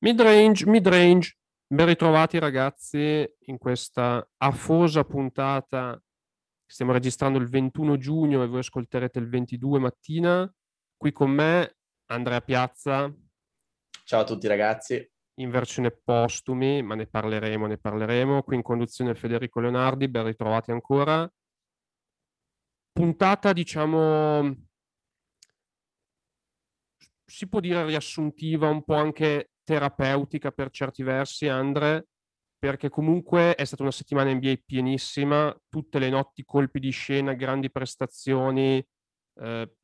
[0.00, 1.36] Mid-range, mid-range.
[1.66, 6.00] Ben ritrovati ragazzi in questa afosa puntata
[6.64, 10.54] stiamo registrando il 21 giugno e voi ascolterete il 22 mattina.
[10.96, 11.76] Qui con me
[12.06, 13.12] Andrea Piazza.
[14.04, 15.10] Ciao a tutti ragazzi.
[15.40, 18.42] In versione postumi, ma ne parleremo, ne parleremo.
[18.42, 21.30] Qui in conduzione Federico Leonardi, ben ritrovati ancora.
[22.92, 24.54] Puntata, diciamo,
[27.24, 32.08] si può dire riassuntiva, un po' anche terapeutica per certi versi, Andre,
[32.58, 37.70] perché comunque è stata una settimana NBA pienissima, tutte le notti colpi di scena, grandi
[37.70, 38.82] prestazioni
[39.40, 39.76] eh,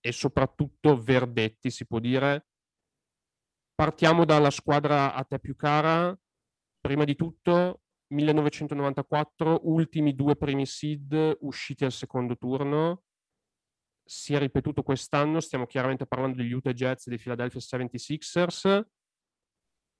[0.00, 2.46] e soprattutto verdetti, si può dire.
[3.74, 6.18] Partiamo dalla squadra a te più cara.
[6.80, 7.82] Prima di tutto,
[8.14, 13.02] 1994, ultimi due primi seed usciti al secondo turno.
[14.02, 18.96] Si è ripetuto quest'anno, stiamo chiaramente parlando degli Utah Jazz e dei Philadelphia 76ers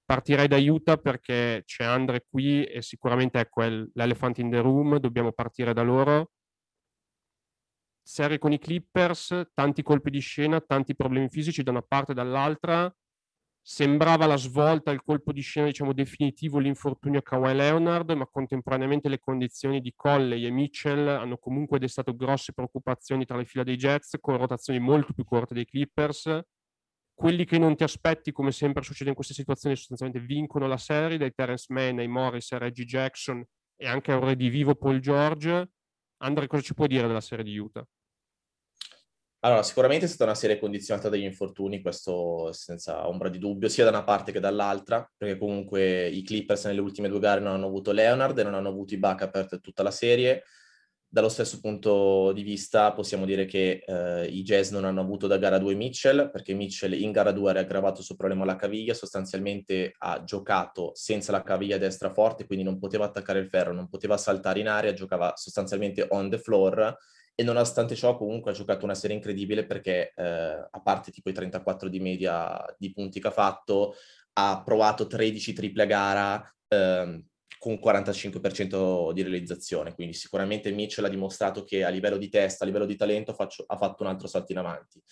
[0.09, 3.47] partirei da Utah perché c'è Andre qui e sicuramente è
[3.93, 6.31] l'elephant in the room, dobbiamo partire da loro.
[8.03, 12.15] Serie con i Clippers, tanti colpi di scena, tanti problemi fisici da una parte e
[12.15, 12.91] dall'altra.
[13.61, 19.11] Sembrava la svolta, il colpo di scena diciamo definitivo, l'infortunio a Kawhi Leonard, ma contemporaneamente
[19.11, 23.77] le condizioni di Colley e Mitchell hanno comunque destato grosse preoccupazioni tra le fila dei
[23.77, 26.47] Jets, con rotazioni molto più corte dei Clippers
[27.19, 31.19] quelli che non ti aspetti, come sempre succede in queste situazioni, sostanzialmente vincono la serie,
[31.19, 33.45] dai Terence Mann ai Morris a Reggie Jackson
[33.75, 35.71] e anche a un redivivo Paul George.
[36.19, 37.85] Andre, cosa ci puoi dire della serie di Utah?
[39.41, 43.83] Allora, sicuramente è stata una serie condizionata dagli infortuni, questo senza ombra di dubbio, sia
[43.83, 47.67] da una parte che dall'altra, perché comunque i Clippers nelle ultime due gare non hanno
[47.67, 50.45] avuto Leonard e non hanno avuto i backup per tutta la serie,
[51.11, 55.39] dallo stesso punto di vista possiamo dire che eh, i Jazz non hanno avuto da
[55.39, 59.95] gara 2 Mitchell, perché Mitchell in gara 2 era aggravato sul problema alla caviglia, sostanzialmente
[59.97, 64.19] ha giocato senza la caviglia destra forte, quindi non poteva attaccare il ferro, non poteva
[64.19, 66.97] saltare in aria, giocava sostanzialmente on the floor
[67.35, 71.33] e nonostante ciò comunque ha giocato una serie incredibile perché eh, a parte tipo i
[71.33, 73.95] 34 di media di punti che ha fatto,
[74.35, 77.23] ha provato 13 triple a gara, eh,
[77.59, 82.67] con 45% di realizzazione, quindi sicuramente Mitchell ha dimostrato che a livello di testa, a
[82.67, 85.03] livello di talento faccio, ha fatto un altro salto in avanti.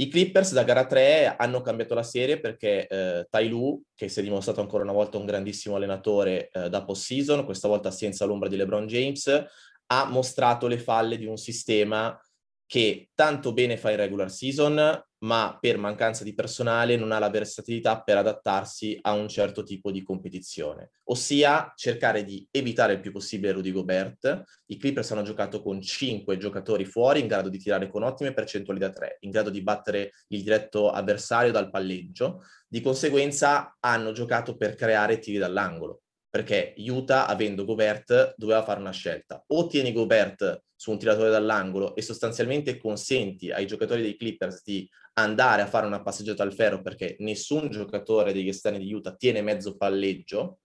[0.00, 4.20] I Clippers da gara 3 hanno cambiato la serie perché eh, Tai Lu, che si
[4.20, 8.48] è dimostrato ancora una volta un grandissimo allenatore eh, da post-season, questa volta senza l'ombra
[8.48, 9.44] di LeBron James,
[9.86, 12.16] ha mostrato le falle di un sistema
[12.64, 17.30] che tanto bene fa in regular season, ma per mancanza di personale non ha la
[17.30, 23.10] versatilità per adattarsi a un certo tipo di competizione, ossia cercare di evitare il più
[23.10, 24.42] possibile Rudy Gobert.
[24.66, 28.78] I Clippers hanno giocato con cinque giocatori fuori in grado di tirare con ottime percentuali
[28.78, 34.56] da tre, in grado di battere il diretto avversario dal palleggio, di conseguenza hanno giocato
[34.56, 39.42] per creare tiri dall'angolo perché Utah, avendo Gobert, doveva fare una scelta.
[39.48, 44.88] O tieni Gobert su un tiratore dall'angolo e sostanzialmente consenti ai giocatori dei Clippers di
[45.22, 49.42] andare a fare una passeggiata al ferro perché nessun giocatore degli esterni di Utah tiene
[49.42, 50.60] mezzo palleggio,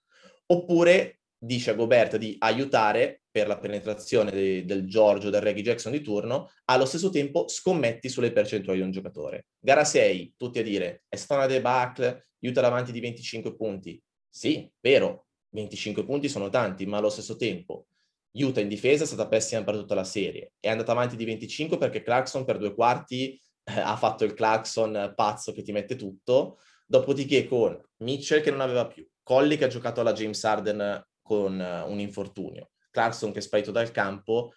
[0.48, 5.92] oppure dice a Gobert di aiutare per la penetrazione de- del Giorgio, del Reggie Jackson
[5.92, 9.48] di turno, allo stesso tempo scommetti sulle percentuali di un giocatore.
[9.60, 14.02] Gara 6, tutti a dire, è stata una debacle, Utah davanti di 25 punti.
[14.30, 17.88] Sì, vero, 25 punti sono tanti, ma allo stesso tempo
[18.34, 20.54] Utah in difesa è stata pessima per tutta la serie.
[20.60, 25.52] È andata avanti di 25 perché Clarkson per due quarti ha fatto il Clarkson pazzo
[25.54, 26.60] che ti mette tutto.
[26.86, 31.58] Dopodiché con Mitchell che non aveva più, Colli che ha giocato alla James Harden con
[31.58, 34.54] uh, un infortunio, Clarkson che è sparito dal campo,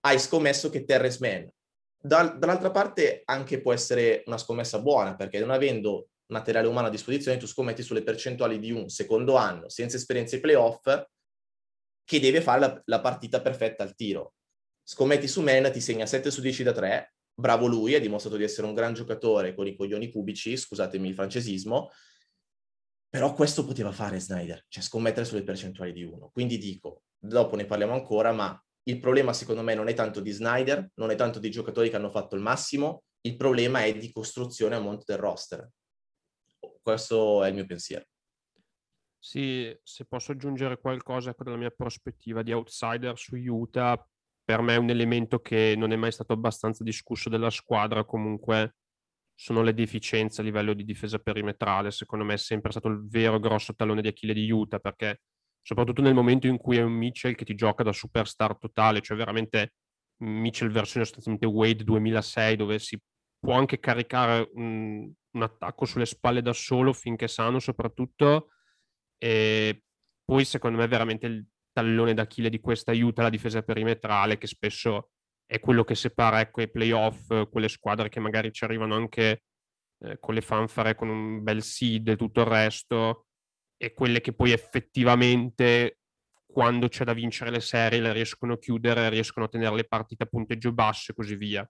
[0.00, 1.46] hai scommesso che Terrence Mann.
[2.02, 6.90] Dal, dall'altra parte anche può essere una scommessa buona perché non avendo materiale umano a
[6.90, 11.06] disposizione, tu scommetti sulle percentuali di un secondo anno senza esperienza ai playoff
[12.04, 14.34] che deve fare la, la partita perfetta al tiro.
[14.82, 18.44] Scommetti su Men, ti segna 7 su 10 da 3, bravo lui, ha dimostrato di
[18.44, 21.90] essere un gran giocatore con i coglioni cubici, scusatemi il francesismo,
[23.08, 26.30] però questo poteva fare Snyder, cioè scommettere sulle percentuali di uno.
[26.32, 30.30] Quindi dico, dopo ne parliamo ancora, ma il problema secondo me non è tanto di
[30.30, 34.12] Snyder, non è tanto di giocatori che hanno fatto il massimo, il problema è di
[34.12, 35.68] costruzione a monte del roster
[36.82, 38.04] questo è il mio pensiero.
[39.18, 44.02] Sì, se posso aggiungere qualcosa ecco, dalla mia prospettiva di outsider su Utah,
[44.50, 48.74] per me è un elemento che non è mai stato abbastanza discusso della squadra, comunque
[49.32, 53.38] sono le deficienze a livello di difesa perimetrale, secondo me è sempre stato il vero
[53.38, 55.20] grosso tallone di Achille di Utah, perché
[55.62, 59.16] soprattutto nel momento in cui è un Mitchell che ti gioca da superstar totale, cioè
[59.16, 59.74] veramente
[60.24, 63.00] Mitchell versione sostanzialmente Wade 2006, dove si
[63.38, 68.48] può anche caricare un, un attacco sulle spalle da solo finché sano soprattutto
[69.16, 69.84] e
[70.24, 71.46] poi secondo me veramente il
[71.80, 75.10] tallone d'Achille di questa aiuta la difesa perimetrale che spesso
[75.46, 79.42] è quello che separa ecco, i playoff, quelle squadre che magari ci arrivano anche
[80.04, 83.26] eh, con le fanfare, con un bel seed e tutto il resto,
[83.76, 85.98] e quelle che poi effettivamente
[86.46, 90.24] quando c'è da vincere le serie le riescono a chiudere, riescono a tenere le partite
[90.24, 91.68] a punteggio basso e così via.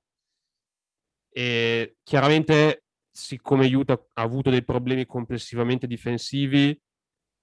[1.33, 6.79] E chiaramente, siccome Utah ha avuto dei problemi complessivamente difensivi,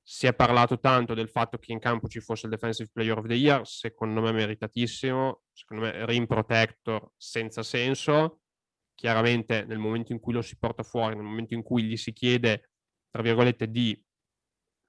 [0.10, 3.28] si è parlato tanto del fatto che in campo ci fosse il Defensive Player of
[3.28, 8.40] the Year, secondo me meritatissimo, secondo me rim protector senza senso.
[8.96, 12.14] Chiaramente nel momento in cui lo si porta fuori, nel momento in cui gli si
[12.14, 12.70] chiede,
[13.12, 14.02] tra virgolette, di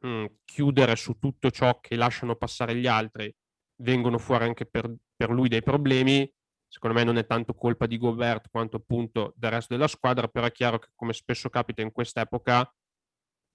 [0.05, 3.35] mh, mm, chiudere su tutto ciò che lasciano passare gli altri,
[3.83, 6.33] vengono fuori anche per, per lui dei problemi.
[6.69, 10.47] Secondo me non è tanto colpa di Gobert quanto appunto del resto della squadra, però
[10.47, 12.73] è chiaro che come spesso capita in quest'epoca,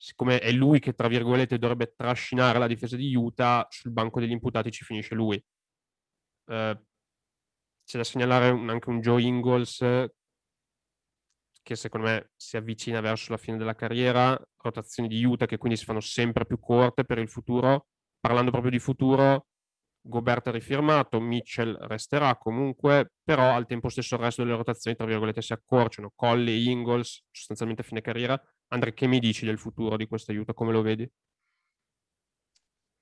[0.03, 4.31] siccome è lui che tra virgolette dovrebbe trascinare la difesa di Utah, sul banco degli
[4.31, 5.41] imputati ci finisce lui.
[6.45, 6.77] Uh,
[7.85, 9.77] c'è da segnalare un, anche un Joe Ingles
[11.61, 15.77] che secondo me si avvicina verso la fine della carriera, rotazioni di Utah che quindi
[15.77, 17.88] si fanno sempre più corte per il futuro.
[18.19, 19.47] Parlando proprio di futuro,
[20.01, 25.05] Gobert è rifirmato, Mitchell resterà comunque, però al tempo stesso il resto delle rotazioni, tra
[25.05, 26.11] virgolette, si accorciano.
[26.13, 28.52] Colli, Ingles, sostanzialmente a fine carriera.
[28.73, 30.55] Andre, che mi dici del futuro di questo aiuto?
[30.55, 31.07] Come lo vedi?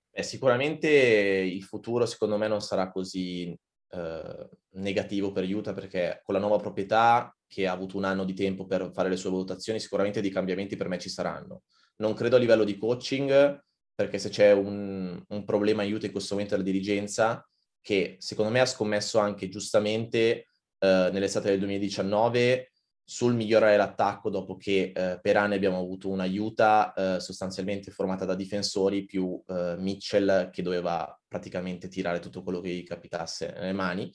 [0.09, 3.57] Beh, sicuramente il futuro secondo me non sarà così
[3.91, 8.33] eh, negativo per Utah perché con la nuova proprietà che ha avuto un anno di
[8.33, 11.61] tempo per fare le sue valutazioni, sicuramente dei cambiamenti per me ci saranno.
[11.97, 13.63] Non credo a livello di coaching,
[13.95, 17.47] perché se c'è un, un problema aiuta in questo momento la dirigenza,
[17.79, 20.47] che secondo me ha scommesso anche giustamente
[20.79, 22.70] eh, nell'estate del 2019
[23.11, 28.35] sul migliorare l'attacco dopo che eh, per anni abbiamo avuto un'aiuta eh, sostanzialmente formata da
[28.35, 34.09] difensori più eh, Mitchell che doveva praticamente tirare tutto quello che gli capitasse nelle mani.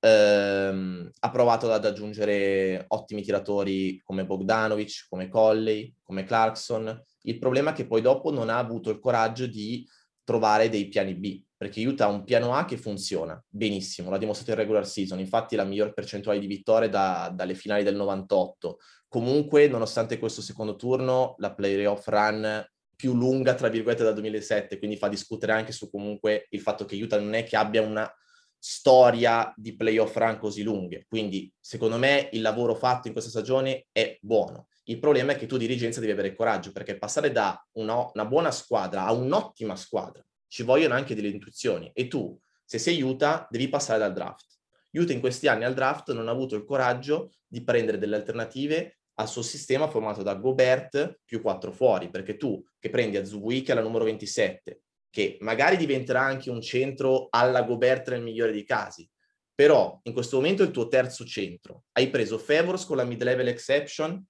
[0.00, 7.04] Ehm, ha provato ad aggiungere ottimi tiratori come Bogdanovic, come Colley, come Clarkson.
[7.22, 9.88] Il problema è che poi dopo non ha avuto il coraggio di
[10.24, 14.50] trovare dei piani B, perché Utah ha un piano A che funziona benissimo, l'ha dimostrato
[14.50, 18.76] in regular season, infatti la miglior percentuale di vittorie da, dalle finali del 98.
[19.08, 22.62] Comunque, nonostante questo secondo turno, la playoff run
[22.94, 27.00] più lunga, tra virgolette, dal 2007, quindi fa discutere anche su comunque il fatto che
[27.02, 28.12] Utah non è che abbia una
[28.58, 31.06] storia di playoff run così lunghe.
[31.08, 34.68] Quindi, secondo me, il lavoro fatto in questa stagione è buono.
[34.84, 38.50] Il problema è che tu dirigenza devi avere coraggio, perché passare da una, una buona
[38.50, 40.22] squadra a un'ottima squadra
[40.54, 41.90] ci vogliono anche delle intuizioni.
[41.92, 44.46] E tu, se sei Utah, devi passare dal draft.
[44.92, 48.98] Utah in questi anni al draft non ha avuto il coraggio di prendere delle alternative
[49.14, 53.80] al suo sistema formato da Gobert più quattro fuori, perché tu che prendi Azubuike alla
[53.80, 59.10] numero 27, che magari diventerà anche un centro alla Gobert nel migliore dei casi.
[59.52, 61.86] Però in questo momento è il tuo terzo centro.
[61.90, 64.24] Hai preso Favors con la mid-level exception,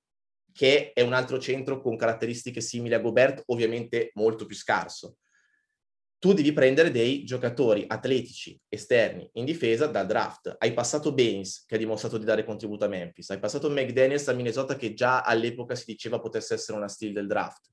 [0.54, 5.18] che è un altro centro con caratteristiche simili a Gobert, ovviamente molto più scarso.
[6.24, 10.56] Tu devi prendere dei giocatori atletici esterni in difesa dal draft.
[10.58, 13.28] Hai passato Baines, che ha dimostrato di dare contributo a Memphis.
[13.28, 17.26] Hai passato McDaniels a Minnesota, che già all'epoca si diceva potesse essere una steal del
[17.26, 17.68] draft.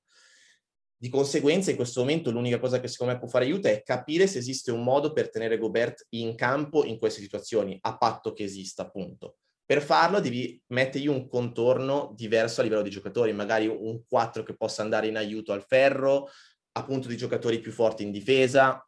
[0.97, 4.27] Di conseguenza, in questo momento, l'unica cosa che secondo me può fare aiuto è capire
[4.27, 8.43] se esiste un modo per tenere Gobert in campo in queste situazioni, a patto che
[8.43, 9.37] esista, appunto.
[9.65, 14.57] Per farlo devi mettergli un contorno diverso a livello di giocatori, magari un 4 che
[14.57, 16.27] possa andare in aiuto al ferro,
[16.73, 18.85] appunto di giocatori più forti in difesa.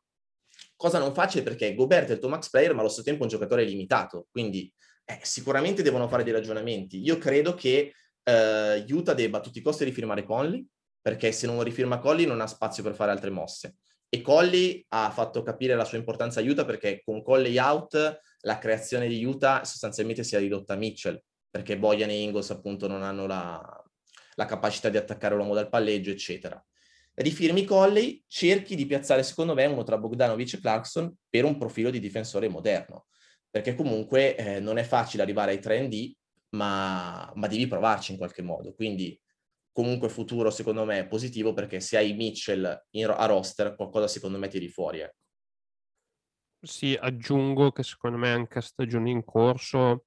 [0.75, 3.23] Cosa non facile perché Gobert è il tuo max player, ma allo stesso tempo è
[3.23, 4.71] un giocatore limitato, quindi
[5.05, 7.01] eh, sicuramente devono fare dei ragionamenti.
[7.01, 10.65] Io credo che eh, Utah debba a tutti i costi rifirmare Conley,
[11.01, 13.75] perché se non rifirma Colli non ha spazio per fare altre mosse.
[14.07, 18.57] E Colli ha fatto capire la sua importanza a Utah perché con Colli out la
[18.57, 23.03] creazione di Utah sostanzialmente si è ridotta a Mitchell, perché Bojan e Ingles appunto non
[23.03, 23.83] hanno la,
[24.35, 26.63] la capacità di attaccare l'uomo dal palleggio, eccetera.
[27.15, 31.89] Rifirmi Colley, cerchi di piazzare secondo me uno tra Bogdanovic e Clarkson per un profilo
[31.89, 33.05] di difensore moderno,
[33.49, 36.11] perché comunque eh, non è facile arrivare ai 3D,
[36.55, 38.73] ma, ma devi provarci in qualche modo.
[38.73, 39.19] Quindi
[39.71, 44.47] comunque futuro secondo me positivo perché se hai Mitchell in, a roster qualcosa secondo me
[44.47, 44.99] tiri fuori.
[44.99, 45.17] Ecco.
[46.61, 50.05] Sì, aggiungo che secondo me anche a stagione in corso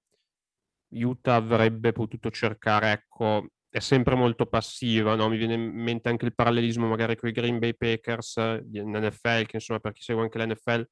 [0.91, 5.29] Utah avrebbe potuto cercare, ecco, è sempre molto passiva, no?
[5.29, 8.37] mi viene in mente anche il parallelismo magari con i Green Bay Packers
[8.73, 10.89] in NFL, che insomma per chi segue anche l'NFL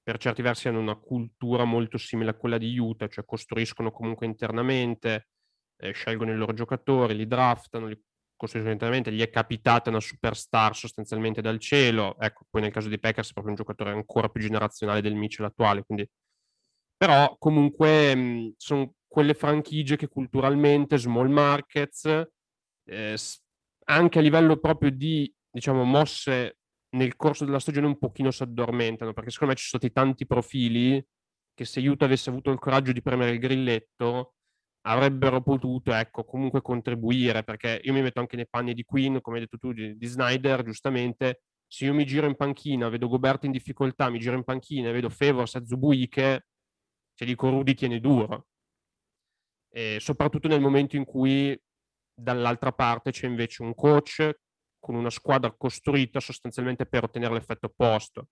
[0.00, 4.26] per certi versi hanno una cultura molto simile a quella di Utah, cioè costruiscono comunque
[4.26, 5.30] internamente,
[5.82, 8.00] eh, scelgono i loro giocatori, li draftano, li
[8.36, 13.30] costituzionalmente gli è capitata una superstar sostanzialmente dal cielo, ecco, poi nel caso dei Packers
[13.30, 16.08] è proprio un giocatore ancora più generazionale del Mitchell attuale, quindi...
[16.96, 22.04] però comunque sono quelle franchigie che culturalmente, small markets,
[22.84, 23.16] eh,
[23.86, 26.58] anche a livello proprio di, diciamo, mosse
[26.90, 30.26] nel corso della stagione un pochino si addormentano, perché secondo me ci sono stati tanti
[30.26, 31.04] profili
[31.54, 34.34] che se Utah avesse avuto il coraggio di premere il grilletto,
[34.82, 39.38] avrebbero potuto, ecco, comunque contribuire, perché io mi metto anche nei panni di Queen, come
[39.38, 43.46] hai detto tu, di, di Snyder, giustamente, se io mi giro in panchina, vedo Goberto
[43.46, 46.46] in difficoltà, mi giro in panchina e vedo Favors a Zubuike,
[47.14, 48.46] cioè dico Rudy tiene duro.
[49.70, 51.58] E soprattutto nel momento in cui
[52.14, 54.38] dall'altra parte c'è invece un coach
[54.78, 58.28] con una squadra costruita sostanzialmente per ottenere l'effetto opposto.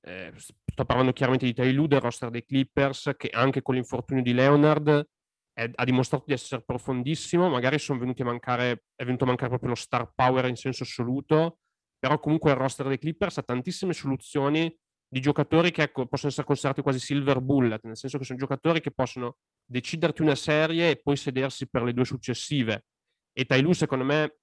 [0.00, 4.32] Eh, sto parlando chiaramente di Tailu del roster dei Clippers che anche con l'infortunio di
[4.32, 5.08] Leonard
[5.52, 7.78] è, ha dimostrato di essere profondissimo, magari
[8.22, 11.58] mancare, è venuto a mancare proprio lo star power in senso assoluto,
[11.98, 14.74] però comunque il roster dei Clippers ha tantissime soluzioni
[15.08, 18.80] di giocatori che ecco, possono essere considerati quasi silver bullet, nel senso che sono giocatori
[18.80, 22.86] che possono deciderti una serie e poi sedersi per le due successive.
[23.32, 24.38] E Tailu, secondo me,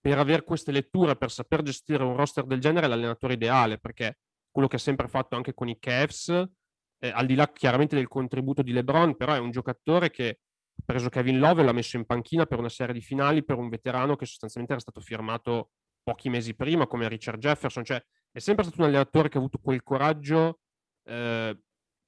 [0.00, 4.18] per avere queste letture, per saper gestire un roster del genere, è l'allenatore ideale, perché
[4.50, 6.28] quello che ha sempre fatto anche con i Cavs,
[6.98, 10.40] eh, al di là chiaramente del contributo di LeBron, però è un giocatore che
[10.74, 13.58] ha preso Kevin Love e l'ha messo in panchina per una serie di finali per
[13.58, 15.70] un veterano che sostanzialmente era stato firmato
[16.02, 19.58] pochi mesi prima come Richard Jefferson, cioè è sempre stato un allenatore che ha avuto
[19.58, 20.60] quel coraggio.
[21.04, 21.58] Eh,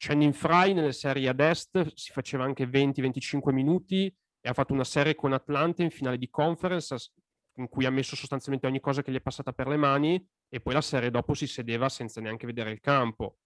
[0.05, 4.07] Channing Fry nelle serie ad est si faceva anche 20-25 minuti
[4.41, 7.13] e ha fatto una serie con Atlanta in finale di conference
[7.59, 10.61] in cui ha messo sostanzialmente ogni cosa che gli è passata per le mani e
[10.61, 13.37] poi la serie dopo si sedeva senza neanche vedere il campo.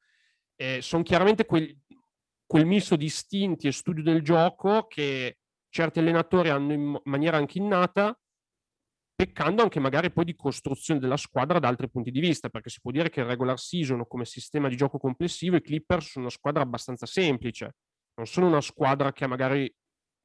[0.55, 1.77] Eh, sono chiaramente quel,
[2.47, 7.59] quel misto di istinti e studio del gioco che certi allenatori hanno in maniera anche
[7.59, 8.19] innata,
[9.17, 12.81] peccando anche magari poi di costruzione della squadra da altri punti di vista, perché si
[12.81, 16.35] può dire che il regular season come sistema di gioco complessivo i Clippers sono una
[16.35, 17.77] squadra abbastanza semplice,
[18.17, 19.75] non sono una squadra che ha magari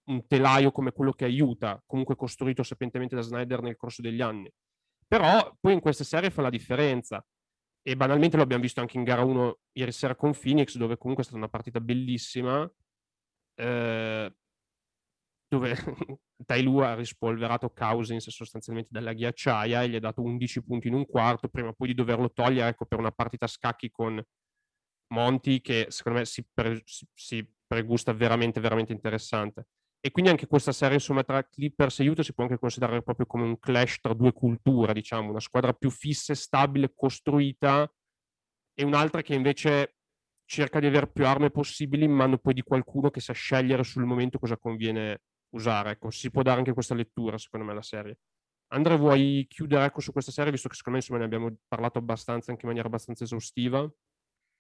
[0.10, 4.52] un telaio come quello che aiuta, comunque costruito sapientemente da Snyder nel corso degli anni.
[5.08, 7.26] Però poi in queste serie fa la differenza
[7.82, 11.24] e banalmente lo abbiamo visto anche in gara 1 ieri sera con Phoenix, dove comunque
[11.24, 12.70] è stata una partita bellissima,
[13.56, 14.36] eh,
[15.52, 15.76] dove
[16.46, 21.06] Tailu ha rispolverato Cousins sostanzialmente dalla ghiacciaia e gli ha dato 11 punti in un
[21.06, 24.24] quarto, prima poi di doverlo togliere ecco, per una partita a scacchi con
[25.14, 29.66] Monti, che secondo me si, pre- si pregusta veramente, veramente interessante.
[30.00, 33.26] E quindi anche questa serie insomma tra Clippers e Utah si può anche considerare proprio
[33.26, 37.92] come un clash tra due culture, diciamo, una squadra più fissa e stabile, costruita
[38.74, 39.98] e un'altra che invece
[40.46, 44.06] cerca di avere più armi possibili in mano poi di qualcuno che sa scegliere sul
[44.06, 45.92] momento cosa conviene usare.
[45.92, 48.20] Ecco, si può dare anche questa lettura, secondo me, alla serie.
[48.74, 52.00] Andrea, vuoi chiudere ecco, su questa serie, visto che secondo me insomma, ne abbiamo parlato
[52.00, 53.92] abbastanza, anche in maniera abbastanza esaustiva?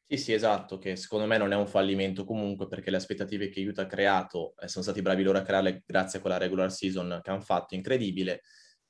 [0.05, 3.65] Sì, sì, esatto, che secondo me non è un fallimento comunque perché le aspettative che
[3.65, 7.21] Utah ha creato eh, sono stati bravi loro a crearle grazie a quella regular season
[7.23, 8.41] che hanno fatto, incredibile.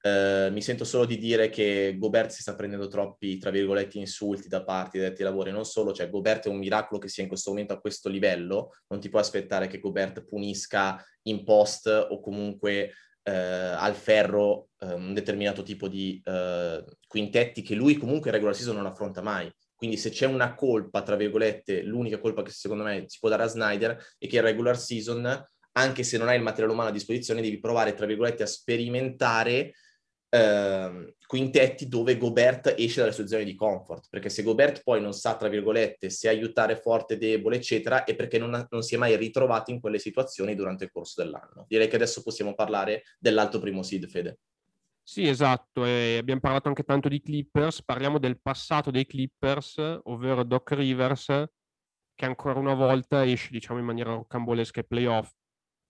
[0.03, 4.47] Eh, mi sento solo di dire che Gobert si sta prendendo troppi, tra virgolette, insulti
[4.47, 7.29] da parte dei detti lavori, non solo, cioè Gobert è un miracolo che sia in
[7.29, 12.19] questo momento a questo livello, non ti puoi aspettare che Gobert punisca in post o
[12.19, 12.93] comunque
[13.23, 18.55] eh, al ferro eh, un determinato tipo di eh, quintetti che lui comunque in regular
[18.55, 19.51] season non affronta mai.
[19.75, 23.43] Quindi se c'è una colpa, tra virgolette, l'unica colpa che secondo me si può dare
[23.43, 26.91] a Snyder è che in regular season, anche se non hai il materiale umano a
[26.91, 29.73] disposizione, devi provare, tra virgolette, a sperimentare
[30.33, 34.07] eh, quintetti dove Gobert esce dalle sue zone di comfort.
[34.09, 38.37] Perché se Gobert poi non sa, tra virgolette, se aiutare forte, debole, eccetera, è perché
[38.37, 41.65] non, non si è mai ritrovato in quelle situazioni durante il corso dell'anno.
[41.67, 44.39] Direi che adesso possiamo parlare dell'alto primo seed, Fede.
[45.03, 50.43] Sì, esatto, e abbiamo parlato anche tanto di Clippers, parliamo del passato dei Clippers, ovvero
[50.43, 51.25] Doc Rivers,
[52.15, 55.31] che ancora una volta esce diciamo in maniera rocambolesca ai playoff.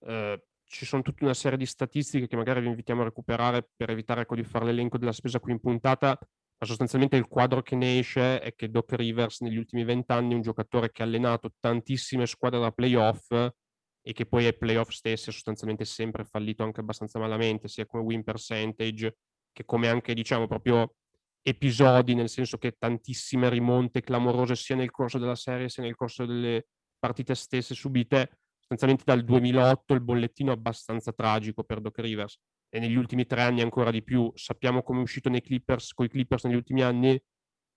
[0.08, 3.90] Eh, ci sono tutta una serie di statistiche che magari vi invitiamo a recuperare per
[3.90, 7.76] evitare ecco, di fare l'elenco della spesa qui in puntata, ma sostanzialmente il quadro che
[7.76, 11.54] ne esce è che Doc Rivers negli ultimi vent'anni è un giocatore che ha allenato
[11.60, 16.80] tantissime squadre da playoff e che poi ai playoff stessi ha sostanzialmente sempre fallito anche
[16.80, 19.18] abbastanza malamente, sia come win percentage
[19.52, 20.96] che come anche diciamo proprio
[21.42, 26.26] episodi, nel senso che tantissime rimonte clamorose sia nel corso della serie sia nel corso
[26.26, 28.41] delle partite stesse subite.
[28.72, 33.42] Sostanzialmente dal 2008 il bollettino è abbastanza tragico per Doc Rivers e negli ultimi tre
[33.42, 34.32] anni ancora di più.
[34.34, 37.22] Sappiamo come è uscito nei Clippers, con i Clippers negli ultimi anni.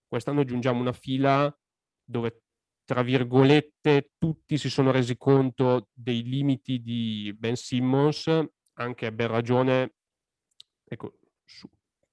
[0.07, 1.53] Quest'anno aggiungiamo una fila
[2.05, 2.45] dove
[2.85, 8.31] tra virgolette, tutti si sono resi conto dei limiti di Ben Simmons,
[8.75, 9.95] anche a ben ragione,
[10.85, 11.69] ecco, su,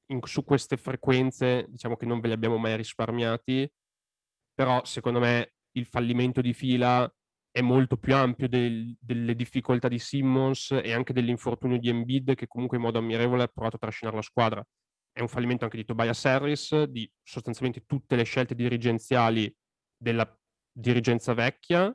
[0.07, 3.71] in, su queste frequenze diciamo che non ve le abbiamo mai risparmiati,
[4.55, 7.07] però secondo me il fallimento di fila
[7.51, 12.47] è molto più ampio del, delle difficoltà di Simmons e anche dell'infortunio di Embiid che
[12.47, 14.65] comunque in modo ammirevole ha provato a trascinare la squadra.
[15.11, 19.53] È un fallimento anche di Tobias Harris, di sostanzialmente tutte le scelte dirigenziali
[19.97, 20.25] della
[20.71, 21.93] dirigenza vecchia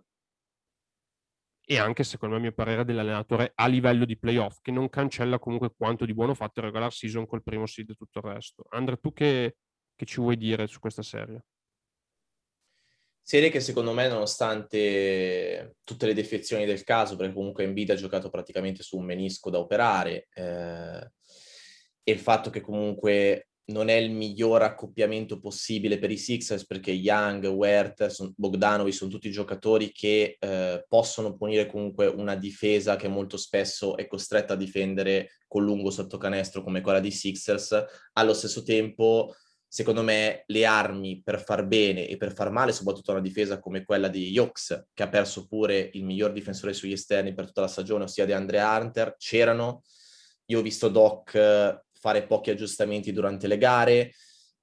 [1.68, 5.40] e anche, secondo me, a mio parere, dell'allenatore a livello di playoff, che non cancella
[5.40, 8.64] comunque quanto di buono fatto il regular season col primo seed e tutto il resto.
[8.70, 9.56] Andre, tu che,
[9.96, 11.44] che ci vuoi dire su questa serie?
[13.28, 18.30] Serie che secondo me, nonostante tutte le defezioni del caso, perché comunque Embiid ha giocato
[18.30, 21.11] praticamente su un menisco da operare, eh,
[22.04, 26.92] e il fatto che comunque non è il miglior accoppiamento possibile per i Sixers perché
[26.92, 33.09] Young, Wert, son, Bogdanovic sono tutti giocatori che eh, possono punire comunque una difesa che
[33.09, 37.85] molto spesso è costretta a difendere con lungo sotto canestro come quella di Sixers.
[38.12, 39.35] Allo stesso tempo,
[39.68, 43.85] secondo me, le armi per far bene e per far male, soprattutto una difesa come
[43.85, 47.68] quella di Yox, che ha perso pure il miglior difensore sugli esterni per tutta la
[47.68, 49.82] stagione, ossia di Andrea Hunter, c'erano.
[50.46, 54.12] Io ho visto Doc fare pochi aggiustamenti durante le gare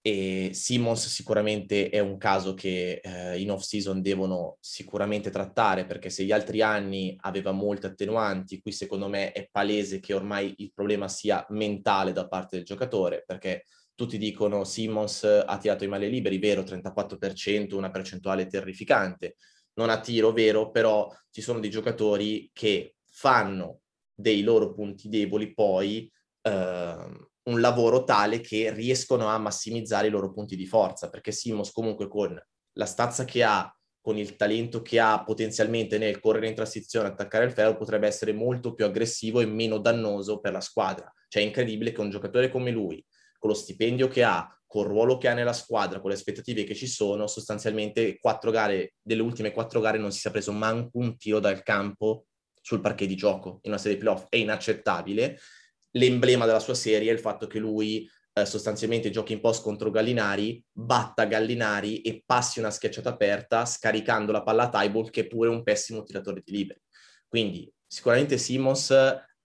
[0.06, 6.10] e Simmons sicuramente è un caso che eh, in off season devono sicuramente trattare perché
[6.10, 10.74] se gli altri anni aveva molte attenuanti, qui secondo me è palese che ormai il
[10.74, 13.64] problema sia mentale da parte del giocatore perché
[13.96, 19.36] tutti dicono Simmons ha tirato i male liberi, vero, 34%, una percentuale terrificante,
[19.76, 23.82] non a tiro, vero, però ci sono dei giocatori che fanno
[24.14, 30.32] dei loro punti deboli poi eh, un lavoro tale che riescono a massimizzare i loro
[30.32, 32.40] punti di forza, perché Simons comunque con
[32.74, 37.46] la stazza che ha, con il talento che ha potenzialmente nel correre in transizione, attaccare
[37.46, 41.12] il ferro, potrebbe essere molto più aggressivo e meno dannoso per la squadra.
[41.28, 43.04] Cioè è incredibile che un giocatore come lui,
[43.44, 46.74] con lo stipendio che ha, col ruolo che ha nella squadra, con le aspettative che
[46.74, 51.18] ci sono, sostanzialmente quattro gare, delle ultime quattro gare non si sia preso manco un
[51.18, 52.28] tiro dal campo
[52.62, 54.28] sul parquet di gioco in una serie playoff.
[54.30, 55.38] È inaccettabile
[55.96, 59.92] l'emblema della sua serie è il fatto che lui eh, sostanzialmente giochi in post contro
[59.92, 65.28] Gallinari, batta Gallinari e passi una schiacciata aperta scaricando la palla a Tyball che è
[65.28, 66.80] pure un pessimo tiratore di liberi.
[67.28, 68.96] Quindi sicuramente Simons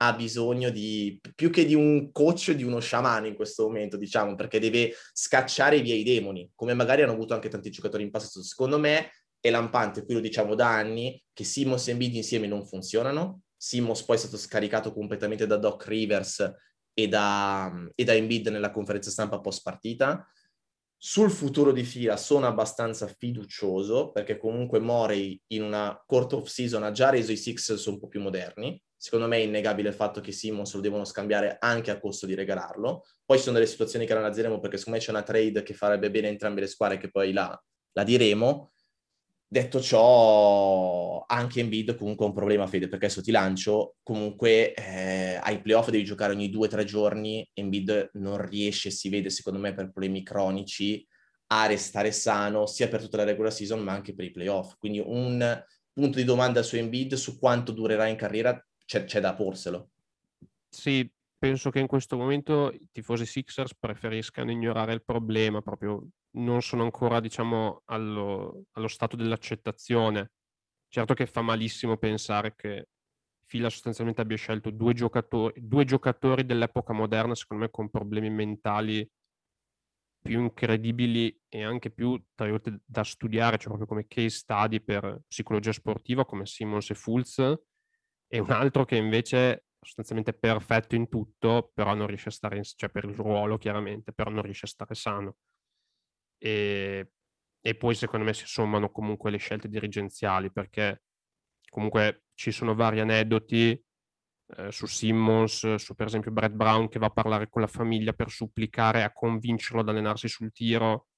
[0.00, 4.34] ha bisogno di più che di un coach, di uno sciamano in questo momento, diciamo,
[4.34, 8.42] perché deve scacciare via i demoni, come magari hanno avuto anche tanti giocatori in passato.
[8.42, 12.64] Secondo me è lampante, qui lo diciamo da anni, che Simons e Embiid insieme non
[12.64, 16.52] funzionano, Simons poi è stato scaricato completamente da Doc Rivers
[16.94, 20.24] e da, e da Embiid nella conferenza stampa post partita.
[20.96, 26.82] Sul futuro di fila sono abbastanza fiducioso perché comunque Morey in una court off season
[26.82, 28.80] ha già reso i Sixers un po' più moderni.
[29.00, 32.34] Secondo me è innegabile il fatto che Simmons lo devono scambiare anche a costo di
[32.34, 33.04] regalarlo.
[33.24, 36.10] Poi ci sono delle situazioni che analizzeremo perché secondo me c'è una trade che farebbe
[36.10, 38.72] bene entrambe le squadre che poi la, la diremo.
[39.50, 45.38] Detto ciò, anche Embiid comunque ha un problema, Fede, perché adesso ti lancio, comunque eh,
[45.40, 49.58] ai playoff devi giocare ogni due o tre giorni, Embiid non riesce, si vede secondo
[49.58, 51.06] me per problemi cronici,
[51.46, 54.74] a restare sano, sia per tutta la regular season ma anche per i playoff.
[54.76, 59.34] Quindi un punto di domanda su Embiid, su quanto durerà in carriera, c'è, c'è da
[59.34, 59.90] porselo.
[60.66, 66.62] Sì, penso che in questo momento i tifosi Sixers preferiscano ignorare il problema proprio non
[66.62, 70.32] sono ancora, diciamo, allo, allo stato dell'accettazione.
[70.88, 72.88] Certo che fa malissimo pensare che
[73.44, 79.06] Fila sostanzialmente abbia scelto due giocatori, due giocatori dell'epoca moderna, secondo me, con problemi mentali
[80.20, 86.24] più incredibili e anche più da studiare, cioè proprio come case study per psicologia sportiva,
[86.24, 87.38] come Simons e Fulz,
[88.28, 92.56] e un altro che invece è sostanzialmente perfetto in tutto, però non riesce a stare,
[92.56, 95.36] in, cioè per il ruolo chiaramente, però non riesce a stare sano.
[96.38, 97.10] E,
[97.60, 101.02] e poi secondo me si sommano comunque le scelte dirigenziali perché
[101.68, 103.84] comunque ci sono vari aneddoti
[104.56, 108.12] eh, su Simmons, su per esempio Brett Brown che va a parlare con la famiglia
[108.12, 111.08] per supplicare a convincerlo ad allenarsi sul tiro,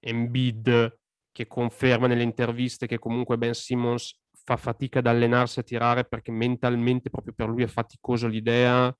[0.00, 0.98] Embiid
[1.32, 6.32] che conferma nelle interviste che comunque Ben Simmons fa fatica ad allenarsi a tirare perché
[6.32, 8.94] mentalmente proprio per lui è faticosa l'idea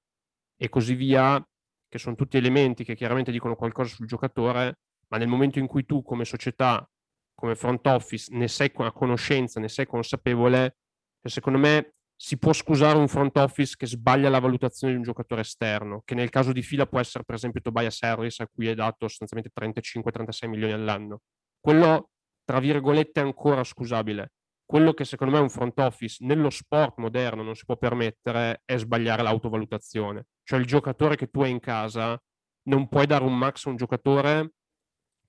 [0.61, 1.43] e così via,
[1.89, 5.87] che sono tutti elementi che chiaramente dicono qualcosa sul giocatore, ma nel momento in cui
[5.87, 6.87] tu come società,
[7.35, 10.77] come front office, ne sei a conoscenza, ne sei consapevole,
[11.23, 15.05] cioè, secondo me si può scusare un front office che sbaglia la valutazione di un
[15.05, 18.67] giocatore esterno, che nel caso di fila può essere per esempio Tobias Harris, a cui
[18.67, 21.21] è dato sostanzialmente 35-36 milioni all'anno.
[21.59, 22.11] Quello
[22.45, 24.33] tra virgolette, ancora scusabile.
[24.69, 28.77] Quello che secondo me un front office nello sport moderno non si può permettere è
[28.77, 30.27] sbagliare l'autovalutazione.
[30.43, 32.23] Cioè il giocatore che tu hai in casa
[32.65, 34.53] non puoi dare un max a un giocatore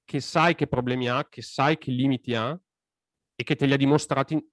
[0.04, 2.60] che sai che problemi ha, che sai che limiti ha
[3.34, 4.46] e che te li ha dimostrati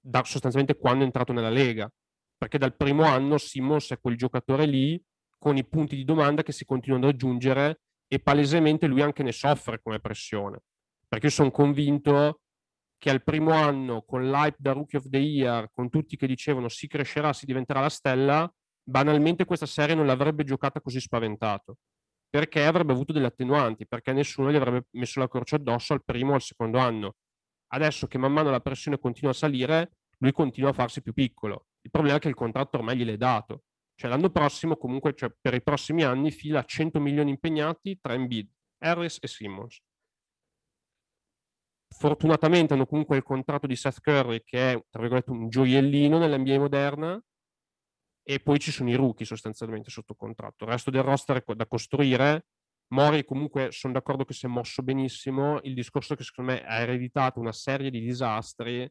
[0.00, 1.92] da, sostanzialmente quando è entrato nella Lega.
[2.34, 4.98] Perché dal primo anno Simmons è quel giocatore lì
[5.36, 9.32] con i punti di domanda che si continuano ad aggiungere e palesemente lui anche ne
[9.32, 10.60] soffre come pressione.
[11.06, 12.40] Perché io sono convinto
[13.00, 16.68] che al primo anno, con l'hype da Rookie of the Year, con tutti che dicevano
[16.68, 21.78] si crescerà, si diventerà la stella, banalmente questa serie non l'avrebbe giocata così spaventato.
[22.28, 26.32] Perché avrebbe avuto delle attenuanti, perché nessuno gli avrebbe messo la croce addosso al primo
[26.32, 27.14] o al secondo anno.
[27.68, 31.68] Adesso che man mano la pressione continua a salire, lui continua a farsi più piccolo.
[31.80, 33.62] Il problema è che il contratto ormai gliel'è dato.
[33.94, 38.50] Cioè l'anno prossimo, comunque, cioè, per i prossimi anni, fila 100 milioni impegnati tra Embiid,
[38.80, 39.80] Harris e Simmons.
[41.92, 46.58] Fortunatamente hanno comunque il contratto di Seth Curry, che è, tra virgolette, un gioiellino nell'NBA
[46.58, 47.20] moderna,
[48.22, 50.64] e poi ci sono i rookie sostanzialmente sotto contratto.
[50.64, 52.46] Il resto del roster è da costruire,
[52.92, 56.80] Mori comunque sono d'accordo che si è mosso benissimo, il discorso che secondo me ha
[56.80, 58.90] ereditato una serie di disastri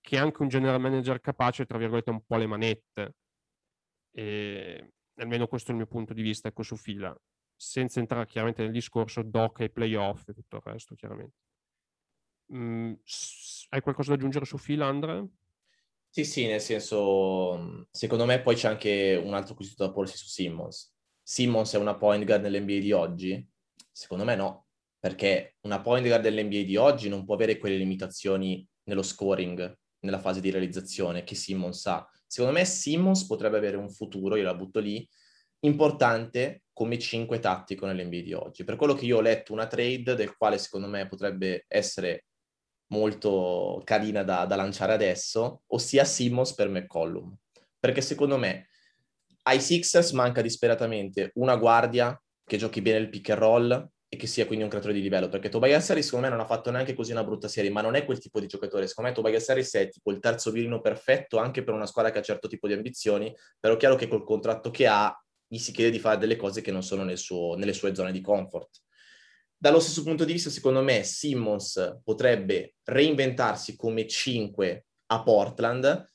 [0.00, 3.14] che anche un general manager capace, tra virgolette, un po' le manette.
[4.12, 7.14] E almeno questo è il mio punto di vista, ecco, su fila,
[7.54, 11.45] senza entrare chiaramente nel discorso doc e playoff e tutto il resto, chiaramente.
[12.52, 12.92] Mm,
[13.70, 15.26] hai qualcosa da aggiungere su fila, Andre?
[16.08, 20.26] Sì, sì, nel senso, secondo me poi c'è anche un altro quesito da porsi su
[20.26, 20.94] Simmons
[21.28, 23.50] Simmons è una point guard nell'NBA di oggi?
[23.90, 28.64] Secondo me no, perché una point guard nell'NBA di oggi non può avere quelle limitazioni
[28.84, 32.08] nello scoring, nella fase di realizzazione che Simmons ha.
[32.28, 35.04] Secondo me Simmons potrebbe avere un futuro, io la butto lì,
[35.64, 38.62] importante come 5 tattico nell'NBA di oggi.
[38.62, 42.26] Per quello che io ho letto una trade del quale secondo me potrebbe essere
[42.88, 47.34] molto carina da, da lanciare adesso, ossia Simmons per McCollum.
[47.78, 48.68] Perché secondo me
[49.42, 54.26] ai Sixers manca disperatamente una guardia che giochi bene il pick and roll e che
[54.26, 56.94] sia quindi un creatore di livello, perché Tobias Harris secondo me non ha fatto neanche
[56.94, 59.74] così una brutta serie, ma non è quel tipo di giocatore, secondo me Tobias Harris
[59.74, 62.74] è tipo il terzo virino perfetto anche per una squadra che ha certo tipo di
[62.74, 65.12] ambizioni, però è chiaro che col contratto che ha
[65.48, 68.10] gli si chiede di fare delle cose che non sono nel suo, nelle sue zone
[68.10, 68.82] di comfort.
[69.58, 76.10] Dallo stesso punto di vista, secondo me, Simmons potrebbe reinventarsi come 5 a Portland,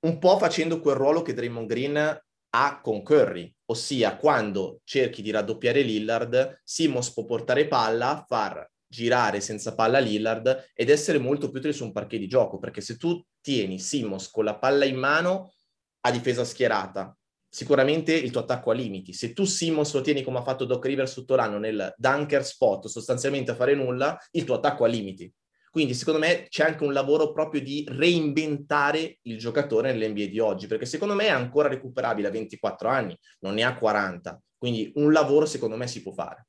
[0.00, 5.30] un po' facendo quel ruolo che Draymond Green ha con Curry, ossia quando cerchi di
[5.30, 11.58] raddoppiare Lillard, Simmons può portare palla, far girare senza palla Lillard ed essere molto più
[11.58, 14.96] utile su un parquet di gioco, perché se tu tieni Simmons con la palla in
[14.96, 15.52] mano
[16.00, 17.17] a difesa schierata,
[17.58, 19.12] sicuramente il tuo attacco ha limiti.
[19.12, 22.86] Se tu Simmons lo tieni come ha fatto Doc Rivers tutto l'anno nel dunker spot,
[22.86, 25.32] sostanzialmente a fare nulla, il tuo attacco ha limiti.
[25.68, 30.68] Quindi secondo me c'è anche un lavoro proprio di reinventare il giocatore nell'NBA di oggi,
[30.68, 34.40] perché secondo me è ancora recuperabile a 24 anni, non ne ha 40.
[34.56, 36.46] Quindi un lavoro secondo me si può fare.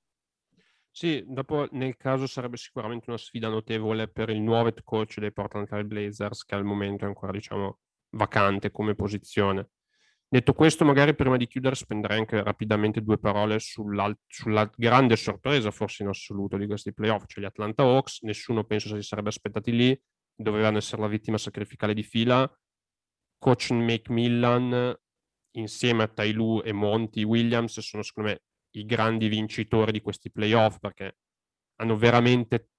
[0.91, 5.33] Sì, dopo nel caso sarebbe sicuramente una sfida notevole per il nuovo head coach dei
[5.33, 7.79] Portland Trail Blazers, che al momento è ancora, diciamo,
[8.11, 9.69] vacante come posizione.
[10.31, 15.71] Detto questo, magari prima di chiudere spenderei anche rapidamente due parole sulla, sulla grande sorpresa,
[15.71, 18.21] forse in assoluto, di questi playoff, cioè gli Atlanta Hawks.
[18.21, 19.99] Nessuno penso si sarebbe aspettati lì,
[20.35, 22.47] dovevano essere la vittima sacrificale di fila.
[23.39, 24.95] Coach Macmillan,
[25.55, 28.43] insieme a Tailu e Monty Williams, sono secondo me
[28.75, 31.17] i grandi vincitori di questi playoff perché
[31.77, 32.69] hanno veramente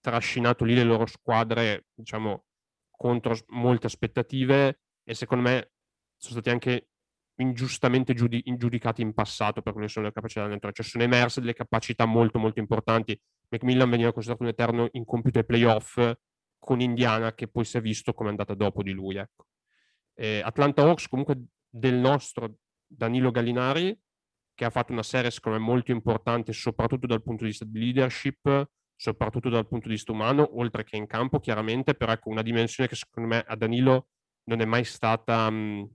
[0.00, 2.46] trascinato lì le loro squadre, diciamo,
[2.90, 5.70] contro molte aspettative e secondo me
[6.16, 6.88] sono stati anche
[7.36, 11.40] ingiustamente giudi- giudicati in passato per quelle sono le capacità di allenatore, cioè sono emerse
[11.40, 13.18] delle capacità molto molto importanti.
[13.48, 16.00] Macmillan veniva considerato un eterno incompiuto ai playoff
[16.58, 19.16] con Indiana che poi si è visto come è andata dopo di lui.
[19.16, 19.46] Ecco.
[20.14, 23.96] Eh, Atlanta Hawks comunque del nostro Danilo Gallinari
[24.54, 27.78] che ha fatto una serie secondo me molto importante soprattutto dal punto di vista di
[27.78, 32.40] leadership, soprattutto dal punto di vista umano, oltre che in campo chiaramente, però ecco una
[32.40, 34.08] dimensione che secondo me a Danilo
[34.44, 35.50] non è mai stata...
[35.50, 35.90] Mh,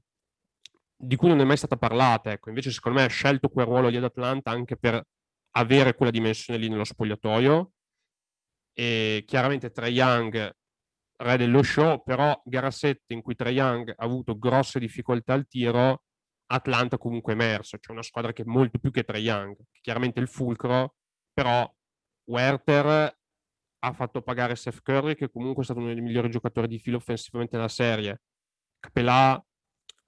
[1.01, 2.31] di cui non è mai stata parlata.
[2.31, 2.49] Ecco.
[2.49, 5.03] Invece, secondo me, ha scelto quel ruolo lì ad Atlanta anche per
[5.51, 7.71] avere quella dimensione lì nello spogliatoio.
[8.73, 10.55] E chiaramente Trae Young,
[11.17, 15.47] re dello show, però gara 7 in cui Trae Young ha avuto grosse difficoltà al
[15.47, 16.03] tiro,
[16.47, 17.77] Atlanta comunque è emerso.
[17.77, 20.95] C'è una squadra che è molto più che Trae Young, che chiaramente è il fulcro,
[21.33, 21.69] però
[22.25, 23.17] Werther
[23.83, 26.97] ha fatto pagare Seth Curry, che comunque è stato uno dei migliori giocatori di filo
[26.97, 28.21] offensivamente nella serie.
[28.79, 29.43] Capelà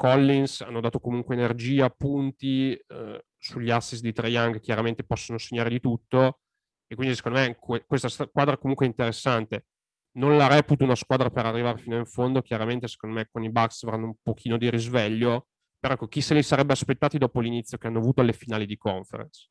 [0.04, 5.70] Collins hanno dato comunque energia, punti eh, sugli assist di Trae Young, chiaramente possono segnare
[5.70, 6.42] di tutto
[6.88, 9.68] e quindi secondo me que- questa squadra comunque è interessante.
[10.16, 13.50] non la reputo una squadra per arrivare fino in fondo, chiaramente secondo me con i
[13.50, 15.48] Bucks avranno un pochino di risveglio,
[15.80, 18.78] però ecco, chi se li sarebbe aspettati dopo l'inizio che hanno avuto alle finali di
[18.78, 19.50] conference?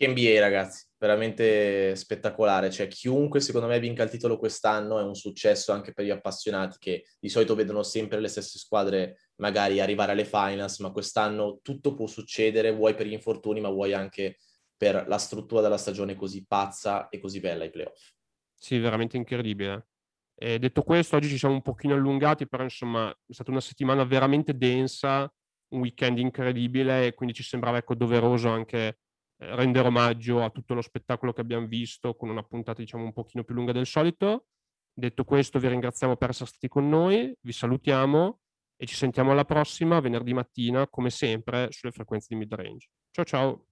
[0.00, 5.14] Che NBA ragazzi, veramente spettacolare, cioè chiunque secondo me vinca il titolo quest'anno è un
[5.14, 10.12] successo anche per gli appassionati che di solito vedono sempre le stesse squadre magari arrivare
[10.12, 14.38] alle finals, ma quest'anno tutto può succedere, vuoi per gli infortuni, ma vuoi anche
[14.74, 18.12] per la struttura della stagione così pazza e così bella ai playoff.
[18.54, 19.88] Sì, veramente incredibile.
[20.34, 24.02] E detto questo, oggi ci siamo un pochino allungati, però insomma è stata una settimana
[24.04, 25.30] veramente densa,
[25.74, 29.00] un weekend incredibile e quindi ci sembrava ecco, doveroso anche
[29.40, 33.44] rendere omaggio a tutto lo spettacolo che abbiamo visto con una puntata diciamo un pochino
[33.44, 34.46] più lunga del solito.
[34.92, 38.40] Detto questo vi ringraziamo per essere stati con noi, vi salutiamo
[38.76, 42.88] e ci sentiamo alla prossima venerdì mattina come sempre sulle frequenze di midrange.
[43.10, 43.64] Ciao ciao!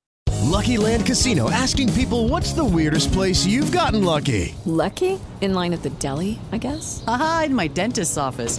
[0.45, 4.55] Lucky Land Casino asking people what's the weirdest place you've gotten lucky?
[4.65, 5.19] Lucky?
[5.41, 7.05] In line at the deli, I guess.
[7.07, 8.59] Aha, in my dentist's office.